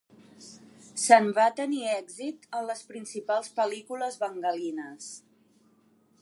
Sen 1.01 1.27
va 1.39 1.43
tenir 1.59 1.83
èxit 1.91 2.47
en 2.61 2.65
les 2.71 2.81
principals 2.93 3.53
pel·lícules 3.61 4.19
bengalines. 4.25 5.13